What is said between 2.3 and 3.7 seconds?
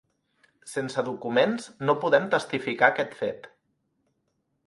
testificar aquest fet.